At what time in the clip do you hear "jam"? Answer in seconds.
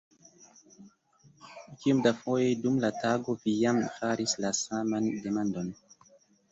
3.61-3.83